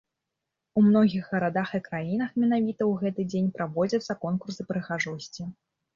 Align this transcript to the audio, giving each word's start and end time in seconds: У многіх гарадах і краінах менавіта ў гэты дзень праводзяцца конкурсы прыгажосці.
У 0.79 0.81
многіх 0.85 1.27
гарадах 1.33 1.69
і 1.79 1.83
краінах 1.87 2.29
менавіта 2.43 2.83
ў 2.91 3.03
гэты 3.03 3.21
дзень 3.35 3.53
праводзяцца 3.59 4.13
конкурсы 4.25 4.61
прыгажосці. 4.73 5.41